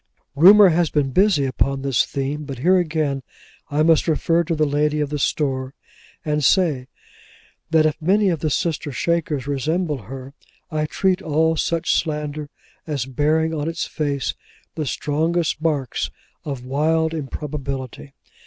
Rumour 0.35 0.69
has 0.69 0.89
been 0.89 1.11
busy 1.11 1.45
upon 1.45 1.83
this 1.83 2.03
theme, 2.03 2.45
but 2.45 2.57
here 2.57 2.79
again 2.79 3.21
I 3.69 3.83
must 3.83 4.07
refer 4.07 4.43
to 4.45 4.55
the 4.55 4.65
lady 4.65 4.99
of 4.99 5.11
the 5.11 5.19
store, 5.19 5.75
and 6.25 6.43
say, 6.43 6.87
that 7.69 7.85
if 7.85 8.01
many 8.01 8.29
of 8.29 8.39
the 8.39 8.49
sister 8.49 8.91
Shakers 8.91 9.45
resemble 9.45 9.99
her, 9.99 10.33
I 10.71 10.87
treat 10.87 11.21
all 11.21 11.55
such 11.55 11.93
slander 11.93 12.49
as 12.87 13.05
bearing 13.05 13.53
on 13.53 13.69
its 13.69 13.85
face 13.85 14.33
the 14.73 14.87
strongest 14.87 15.61
marks 15.61 16.09
of 16.43 16.65
wild 16.65 17.13
improbability. 17.13 18.15